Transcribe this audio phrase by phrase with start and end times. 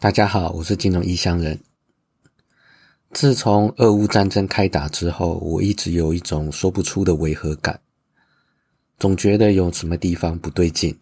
[0.00, 1.58] 大家好，我是金融异乡人。
[3.10, 7.80] 自从俄乌战争开打之后，我一直有一种说不出的违和感，
[8.96, 10.96] 总觉得有什么地方不对劲。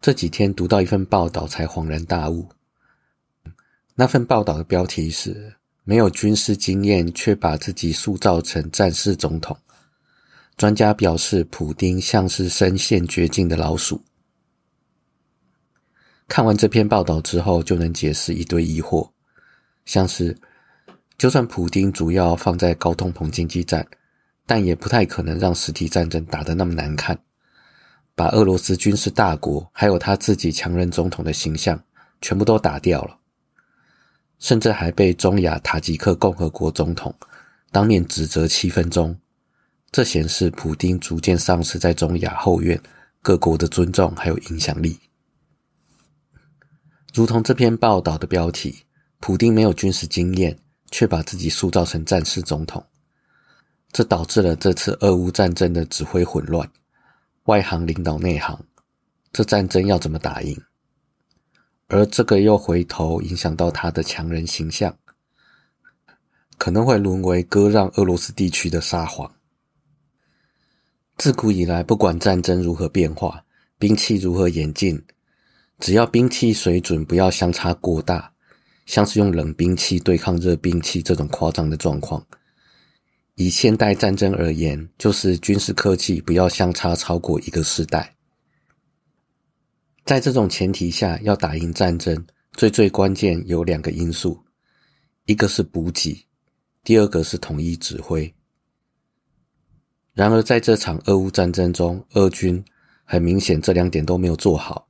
[0.00, 2.48] 这几天读到一份报道，才恍然大悟。
[3.94, 5.54] 那份报道的标题是
[5.84, 9.54] “没有军事经验却把自己塑造成战士总统”。
[10.56, 14.00] 专家表示，普丁像是身陷绝境的老鼠。
[16.32, 19.06] 看完这篇报道之后，就能解释一堆疑惑，
[19.84, 20.34] 像是
[21.18, 23.86] 就算普丁主要放在高通膨经济战，
[24.46, 27.18] 但也不太可能让实体战争打得那么难看，
[28.14, 31.78] 把俄罗斯军事大国还有他自己强人总统的形象
[32.22, 33.18] 全部都打掉了，
[34.38, 37.14] 甚至还被中亚塔吉克共和国总统
[37.70, 39.14] 当面指责七分钟，
[39.90, 42.80] 这显示普丁逐渐丧失在中亚后院
[43.20, 44.98] 各国的尊重还有影响力。
[47.12, 48.84] 如同这篇报道的标题，
[49.20, 50.58] 普丁没有军事经验，
[50.90, 52.82] 却把自己塑造成战士总统，
[53.92, 56.66] 这导致了这次俄乌战争的指挥混乱，
[57.44, 58.58] 外行领导内行，
[59.30, 60.58] 这战争要怎么打赢？
[61.88, 64.96] 而这个又回头影响到他的强人形象，
[66.56, 69.30] 可能会沦为割让俄罗斯地区的沙皇。
[71.18, 73.44] 自古以来，不管战争如何变化，
[73.78, 74.98] 兵器如何演进。
[75.82, 78.32] 只要兵器水准不要相差过大，
[78.86, 82.24] 像是用冷兵器对抗热兵器这种夸张的状况，
[83.34, 88.14] 以现代战争而言，就是军事科技不要相差超过一个世代。
[90.04, 94.40] 在这种前提下，要打赢战争，最最关键有两个因素，
[95.26, 96.24] 一个是补给，
[96.84, 98.32] 第二个是统一指挥。
[100.14, 102.64] 然而，在这场俄乌战争中，俄军
[103.02, 104.86] 很明显这两点都没有做好。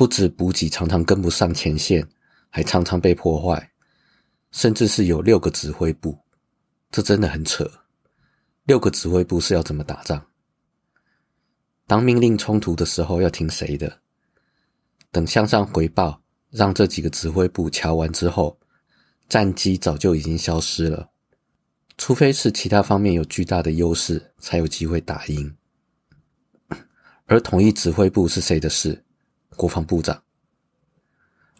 [0.00, 2.02] 不止补给常常跟不上前线，
[2.48, 3.70] 还常常被破坏，
[4.50, 6.18] 甚至是有六个指挥部，
[6.90, 7.70] 这真的很扯。
[8.64, 10.26] 六个指挥部是要怎么打仗？
[11.86, 14.00] 当命令冲突的时候要听谁的？
[15.10, 16.18] 等向上回报，
[16.48, 18.58] 让这几个指挥部瞧完之后，
[19.28, 21.10] 战机早就已经消失了。
[21.98, 25.54] 除非是其他方面有巨大的优势，才有机会打赢。
[27.28, 29.04] 而统一指挥部是谁的事？
[29.60, 30.22] 国防部长，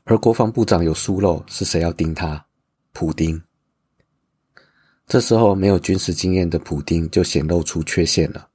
[0.04, 2.46] 而国防部长有疏漏，是谁要盯他？
[2.92, 3.38] 普丁。
[5.06, 8.48] 这时候没有军事经验的普丁就显露出缺陷了。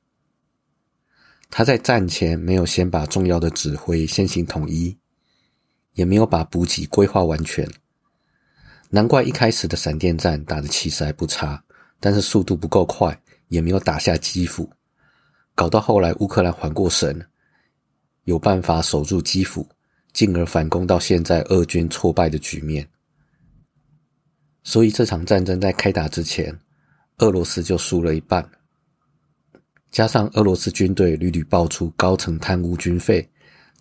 [1.51, 4.97] 他在战前没有先把重要的指挥先行统一，
[5.93, 7.69] 也没有把补给规划完全，
[8.89, 11.63] 难怪一开始的闪电战打的其实还不差，
[11.99, 14.67] 但是速度不够快，也没有打下基辅，
[15.53, 17.23] 搞到后来乌克兰缓过神。
[18.25, 19.67] 有办法守住基辅，
[20.13, 22.87] 进而反攻到现在俄军挫败的局面。
[24.63, 26.55] 所以这场战争在开打之前，
[27.19, 28.47] 俄罗斯就输了一半。
[29.91, 33.27] 加上俄罗斯军队屡屡爆出高层贪污军费，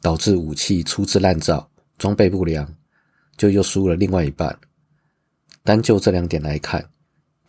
[0.01, 1.69] 导致武器粗制滥造、
[1.99, 2.73] 装备不良，
[3.37, 4.57] 就又输了另外一半。
[5.63, 6.87] 单就这两点来看，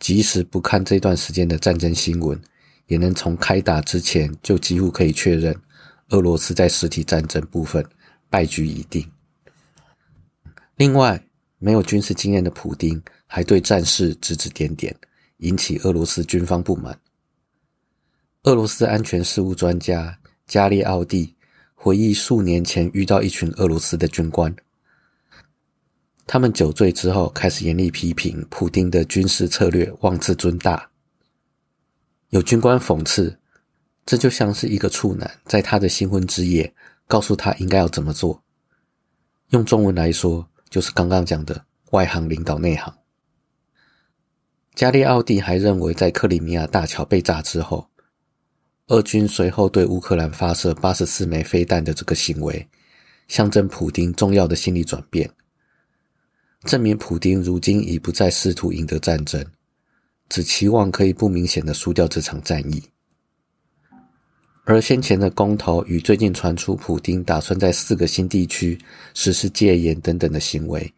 [0.00, 2.40] 即使不看这段时间的战争新闻，
[2.86, 5.54] 也能从开打之前就几乎可以确认。
[6.10, 7.84] 俄罗斯在实体战争部分
[8.30, 9.04] 败局已定。
[10.76, 11.20] 另外，
[11.58, 14.94] 没有军事经验的普丁还对战事指指点点，
[15.38, 16.96] 引起俄罗斯军方不满。
[18.44, 21.34] 俄罗斯安全事务专家加列奥蒂
[21.74, 24.54] 回忆，数年前遇到一群俄罗斯的军官，
[26.26, 30.88] 他们酒醉之后开始严厉批评普丁的军事策略妄自尊大。
[32.28, 33.36] 有军官讽刺。
[34.06, 36.72] 这就像是一个处男在他的新婚之夜
[37.08, 38.40] 告诉他应该要怎么做。
[39.50, 42.96] 用中文来说，就是刚刚讲的外行领导内行。
[44.74, 47.88] 加利奥蒂还认为，在克里米亚大桥被炸之后，
[48.88, 52.68] 俄军随后对乌克兰发射八十四枚飞弹的这个行为，
[53.26, 55.28] 象征普丁重要的心理转变，
[56.64, 59.44] 证明普丁如今已不再试图赢得战争，
[60.28, 62.82] 只期望可以不明显的输掉这场战役。
[64.68, 68.76] 而先前的公投与最近传出普京打算在四个新地区
[69.14, 70.92] 实施戒严等等的行为，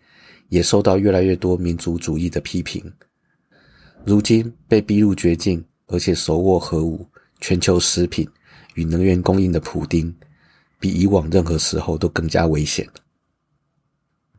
[0.48, 2.82] 也受到越来越多民族主义的批评。
[4.06, 7.06] 如今被逼入绝境，而且手握核武、
[7.42, 8.26] 全球食品
[8.74, 10.14] 与能源供应的普京，
[10.80, 12.88] 比以往任何时候都更加危险。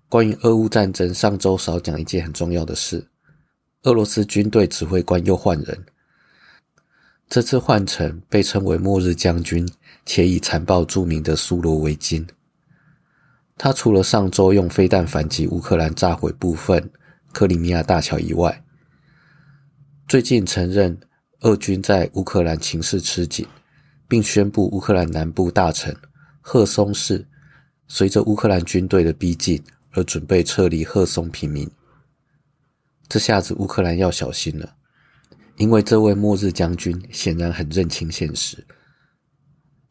[0.07, 3.07] 关于俄乌战争，上周少讲一件很重要的事：
[3.83, 5.85] 俄罗斯军队指挥官又换人。
[7.29, 9.69] 这次换成被称为“末日将军”
[10.03, 12.25] 且以残暴著名的苏罗维金。
[13.55, 16.89] 他除了上周用飞弹反击乌克兰炸毁部分
[17.31, 18.63] 克里米亚大桥以外，
[20.07, 20.97] 最近承认
[21.41, 23.45] 俄军在乌克兰情势吃紧，
[24.07, 25.95] 并宣布乌克兰南部大城
[26.41, 27.27] 赫松市
[27.87, 29.61] 随着乌克兰军队的逼近
[29.91, 31.69] 而准备撤离赫松平民。
[33.07, 34.75] 这下子乌克兰要小心了，
[35.59, 38.65] 因为这位末日将军显然很认清现实。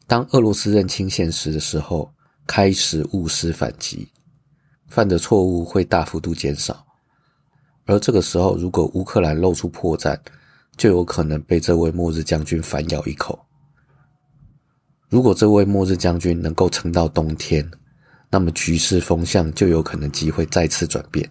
[0.07, 2.11] 当俄罗斯认清现实的时候，
[2.47, 4.11] 开始务实反击，
[4.87, 6.83] 犯的错误会大幅度减少。
[7.85, 10.19] 而这个时候，如果乌克兰露出破绽，
[10.75, 13.45] 就有可能被这位末日将军反咬一口。
[15.07, 17.69] 如果这位末日将军能够撑到冬天，
[18.31, 21.29] 那么局势风向就有可能机会再次转变。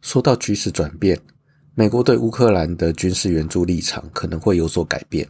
[0.00, 1.20] 说到局势转变，
[1.78, 5.28] 美国对乌克兰的军事援助立场可能会有所改变。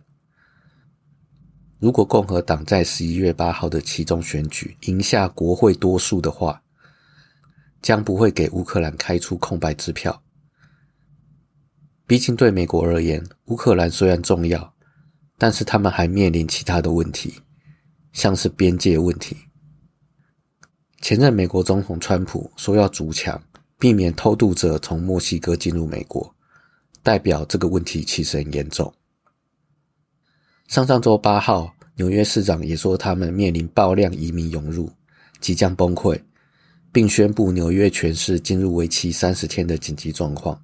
[1.80, 6.62] 如果共和党在十一月八号的其中选举赢下国会多数的话，
[7.82, 10.22] 将不会给乌克兰开出空白支票。
[12.06, 14.72] 毕竟对美国而言，乌克兰虽然重要，
[15.36, 17.34] 但是他们还面临其他的问题，
[18.12, 19.36] 像是边界问题。
[21.00, 23.42] 前任美国总统川普说要筑墙，
[23.80, 26.32] 避免偷渡者从墨西哥进入美国，
[27.06, 28.92] 代表这个问题其实很严重。
[30.66, 34.90] 上上周八号，纽约市长也说他们面临爆量移民涌入，
[35.40, 36.20] 即将崩溃，
[36.90, 40.60] 并宣布纽约全市进入为期三十天的紧急状况。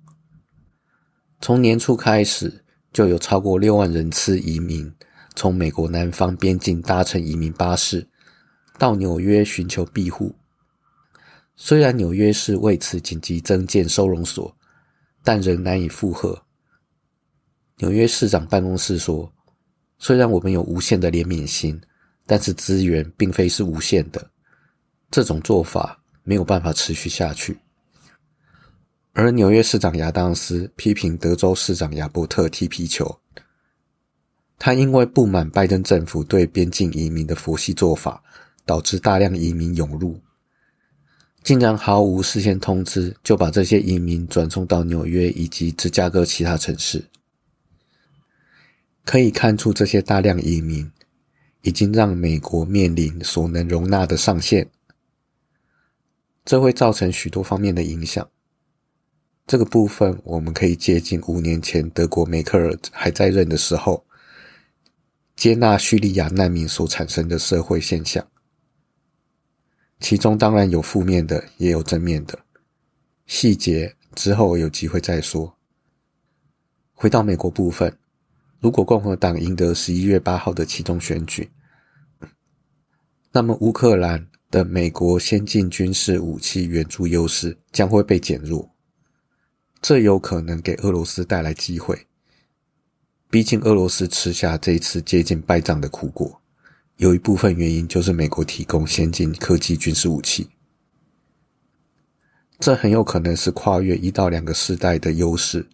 [1.40, 2.52] 从年初开始，
[2.92, 4.92] 就有超过六万人次移民
[5.36, 8.04] 从美国南方边境搭乘移民巴士
[8.78, 10.34] 到纽约寻求庇护。
[11.54, 14.52] 虽然纽约市为此紧急增建收容所，
[15.22, 16.42] 但仍难以负荷。
[17.78, 19.32] 纽约市长办公室说。
[20.04, 21.80] 虽然我们有无限的怜悯心，
[22.26, 24.30] 但是资源并非是无限的。
[25.12, 27.56] 这种做法没有办法持续下去。
[29.12, 33.16] 而纽约市长亚当斯批评德州市长亚伯特踢皮球，
[34.58, 38.20] 他因为不满拜登政府对边境移民的佛系做法，
[38.66, 40.20] 导致大量移民涌入，
[41.42, 47.04] 竟然毫无事先通知就把这些移民转送到纽约以及芝加哥其他城市。
[49.04, 50.88] 可以看出，这些大量移民
[51.62, 54.70] 已经让美国面临所能容纳的上限，
[56.44, 58.28] 这会造成许多方面的影响。
[59.44, 64.06] 这个部分我们可以接近五年前德国梅克尔还在任的时候，
[65.34, 68.24] 接纳叙利亚难民所产生的社会现象。
[70.02, 72.38] 其中当然有负面的，也有正面的，
[73.26, 75.56] 细节之后有机会再说。
[76.92, 77.96] 回到美国部分。
[78.60, 81.50] 如果共和党赢得十一月八号的其中选举，
[83.32, 88.70] 那么乌克兰的美国先进军事武器援助优势将会被减弱，
[89.80, 92.06] 这有可能给俄罗斯带来机会。
[93.30, 96.41] 毕竟俄罗斯吃下这一次接近败仗的苦果，
[96.96, 100.48] 有一部分原因就是美国提供先进科技军事武器，
[102.60, 105.68] 这很有可能是跨越一到两个世代的优势，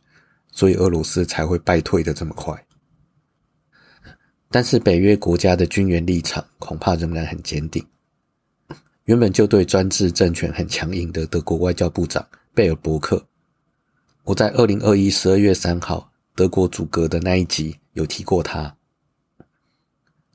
[0.53, 2.65] 所以俄罗斯才会败退的这么快。
[4.49, 7.85] 但是北约国家的军援立场恐怕仍然很坚定。
[9.05, 13.27] 原本就对专制政权很强硬的德国外交部长贝尔伯克，
[14.25, 18.78] 我在二零二一十二月三号德国阻隔的那一集有提过他。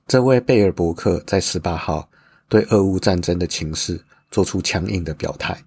[0.08, 2.08] 这位贝尔伯克在十八号
[2.50, 5.58] 对俄乌战争的情势做出强硬的表态，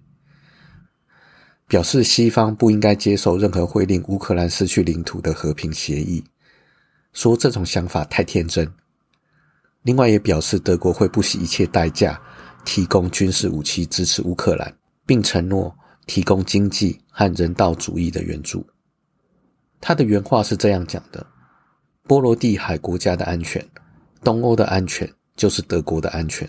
[1.67, 6.23] 表示西方不应该接受任何会令乌克兰失去领土的和平协议。
[7.13, 8.71] 说这种想法太天真。
[9.81, 12.21] 另外也表示德国会不惜一切代价
[12.65, 14.71] 提供军事武器支持乌克兰，
[15.05, 15.75] 并承诺
[16.05, 18.65] 提供经济和人道主义的援助。
[19.79, 21.25] 他的原话是这样讲的：
[22.03, 23.65] 波罗的海国家的安全，
[24.27, 26.45] 东欧的安全就是德国的安全。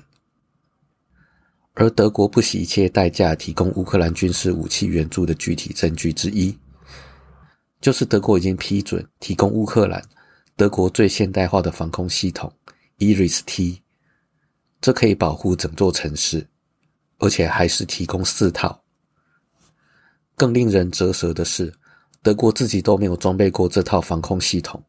[1.75, 6.59] 而德国不惜一切代价提供乌克兰军事武器援助的具体证据之一，
[7.81, 10.03] 就是德国已经批准提供乌克兰。
[10.57, 12.53] 德国最现代化的防空系统
[12.99, 13.81] Eris T，
[14.81, 16.45] 这可以保护整座城市，
[17.19, 18.83] 而且还是提供四套。
[20.35, 21.73] 更令人啧舌的是，
[22.25, 24.83] 德国自己都没有装备过这套防空系统，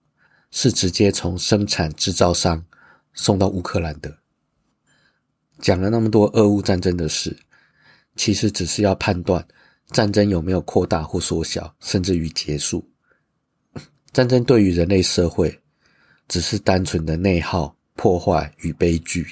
[0.50, 2.66] 是直接从生产制造商
[3.22, 4.18] 送到乌克兰的。
[5.60, 7.38] 讲了那么多俄乌战争的事，
[8.16, 9.46] 其实只是要判断
[9.92, 12.90] 战争有没有扩大或缩小，甚至于结束。
[14.14, 15.62] 战争对于人类社会，
[16.30, 19.28] 只是单纯的内耗、破坏与悲剧。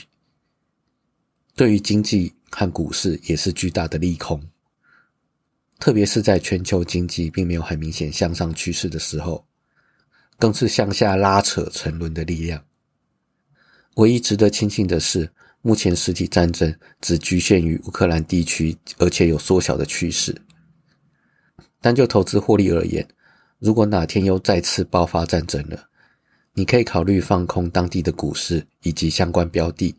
[1.56, 4.41] 对于经济和股市也是巨大的利空。
[5.79, 9.48] 特别是在全球经济并没有很明显向上趋势的时候，
[10.38, 12.62] 更是向下拉扯沉沦的力量。
[13.98, 20.39] 唯一值得庆幸的是，目前实体战争只局限于乌克兰地区，而且有缩小的趋势。
[21.82, 23.08] 但就投资获利而言，
[23.58, 25.89] 如果哪天又再次爆发战争了，
[26.54, 29.96] 你可以考虑放空当地的股市以及相关标的。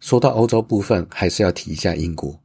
[0.00, 2.42] 说到欧洲部分，还是要提一下英国。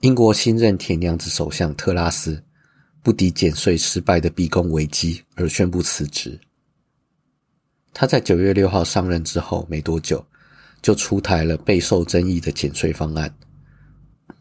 [0.00, 2.44] 英国新任铁娘子首相特拉斯
[3.00, 6.38] 不敌减税失败的逼宫危机而宣布辞职。
[7.98, 10.22] 他在九月六号上任之后没多久，
[10.82, 13.34] 就出台了备受争议的减税方案。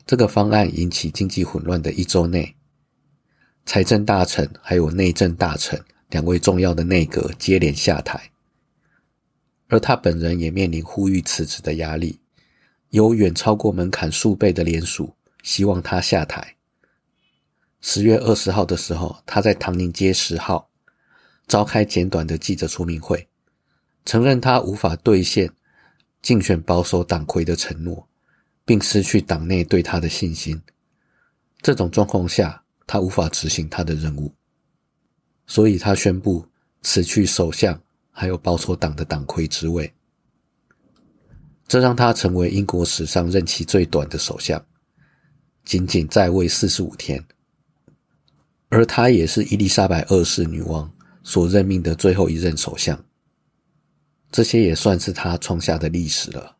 [0.05, 2.53] 这个方案引起经济混乱的一周内，
[3.65, 8.29] 财政大臣还有内政大臣两位重要的内阁接连下台，
[9.69, 12.19] 而他本人也面临呼吁辞职的压力，
[12.89, 15.15] 有远超过门槛数倍的联署。
[15.43, 16.55] 希望他下台。
[17.79, 20.69] 十月二十号的时候，他在唐宁街十号
[21.47, 23.25] 召开简短的记者说明会，
[24.05, 25.51] 承认他无法兑现
[26.21, 28.07] 竞选保守党魁的承诺，
[28.63, 30.61] 并失去党内对他的信心。
[31.61, 34.31] 这种状况下，他无法执行他的任务，
[35.47, 36.47] 所以他宣布
[36.83, 37.79] 辞去首相
[38.11, 39.91] 还有保守党的党魁职位。
[41.67, 44.63] 这让他成为英国史上任期最短的首相。
[45.63, 47.25] 仅仅在位四十五天，
[48.69, 50.91] 而他也是伊丽莎白二世女王
[51.23, 53.03] 所任命的最后一任首相。
[54.31, 56.55] 这些也算是他创下的历史了。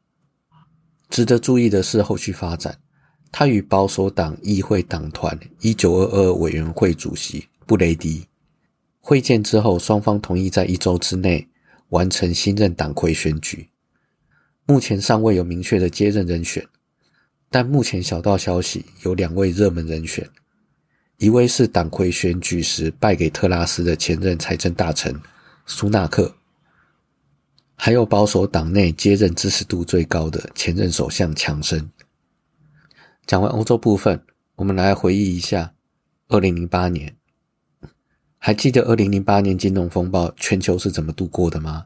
[1.10, 2.78] 值得注意的是后续发展，
[3.32, 8.26] 他与保守党议会党团一九二二委员会主席布雷迪
[9.00, 11.48] 会见之后，双方同意在一周之内
[11.90, 13.70] 完成新任党魁选举。
[14.66, 16.66] 目前尚未有明确的接任人选。
[17.48, 20.28] 但目前小道消息有两位热门人选，
[21.20, 25.16] 一位是党魁选举时败给特拉斯的前任财政大臣
[25.66, 26.36] 苏纳克，
[27.76, 31.90] 还有保守党内接任支持度最高的前任首相强生。
[33.26, 34.22] 讲完欧洲部分，
[34.56, 35.74] 我们来回忆一下
[36.30, 37.16] 二零零八年，
[38.38, 41.86] 还记得二零零八年金融风暴全球是怎么度过的吗？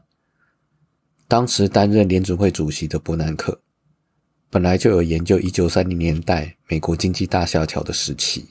[1.28, 3.60] 当时担任联储会主席的伯南克。
[4.52, 8.48] 本来就有研究一九三零年代美国经济大萧条的时期，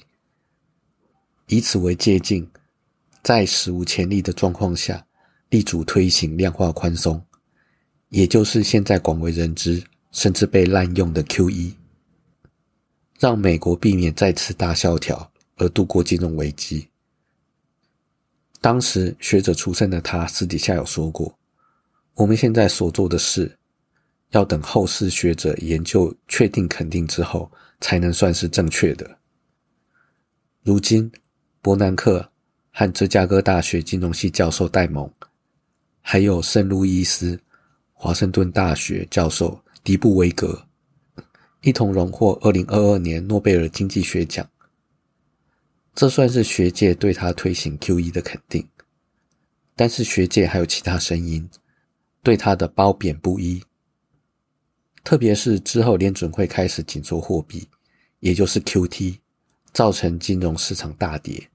[1.47, 2.47] 以此为借鉴，
[3.21, 5.05] 在史无前例的状况下，
[5.49, 7.21] 力主推行量化宽松，
[8.09, 11.73] 也就是现在广为人知甚至被滥用的 QE，
[13.19, 16.87] 让美国避免再次大萧条而度过金融危机。
[18.61, 21.37] 当时学者出身的他私底下有说过，
[22.15, 23.55] 我们现在所做的事。
[24.31, 27.51] 要等后世学者研究确定肯定之后，
[27.81, 29.17] 才能算是正确的。
[30.61, 31.11] 如今，
[31.63, 32.31] 伯南克
[32.71, 35.11] 和芝加哥大学金融系教授戴蒙，
[36.01, 37.39] 还有圣路易斯
[38.01, 40.65] 华盛顿大学教授迪布维格，
[41.59, 44.49] 一同荣获二零二二年诺贝尔经济学奖。
[45.93, 48.65] 这算是学界对他推行 QE 的肯定。
[49.75, 51.49] 但是，学界还有其他声音，
[52.23, 53.61] 对他的褒贬不一。
[55.03, 57.67] 特别是之后联准会开始紧缩货币，
[58.21, 59.17] 也就是 QT，
[59.73, 61.49] 造成金融市场大跌，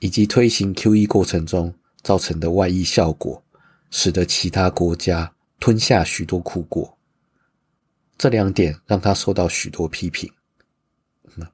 [0.00, 3.42] 以及推行 QE 过程中造成的外溢效果，
[3.90, 6.98] 使得其他国家吞下许多苦果。
[8.18, 10.28] 这两点让他受到许多批评。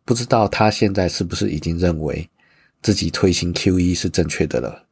[0.03, 2.31] 不知道他现在是不是已经认为
[2.81, 4.87] 自己推行 QE 是正确的了？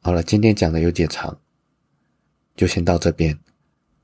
[0.00, 1.38] 好了，今天讲的有点长。
[2.56, 3.38] 就先到这边，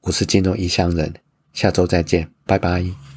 [0.02, 1.12] 我是金融异乡人，
[1.52, 3.09] 下周再见，拜拜。